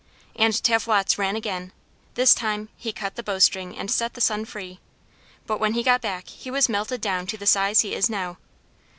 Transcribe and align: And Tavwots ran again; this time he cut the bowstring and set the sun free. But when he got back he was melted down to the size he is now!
And 0.35 0.55
Tavwots 0.63 1.19
ran 1.19 1.35
again; 1.35 1.73
this 2.15 2.33
time 2.33 2.69
he 2.75 2.91
cut 2.91 3.13
the 3.13 3.21
bowstring 3.21 3.77
and 3.77 3.91
set 3.91 4.15
the 4.15 4.19
sun 4.19 4.45
free. 4.45 4.79
But 5.45 5.59
when 5.59 5.73
he 5.75 5.83
got 5.83 6.01
back 6.01 6.27
he 6.27 6.49
was 6.49 6.67
melted 6.67 7.01
down 7.01 7.27
to 7.27 7.37
the 7.37 7.45
size 7.45 7.81
he 7.81 7.93
is 7.93 8.09
now! 8.09 8.39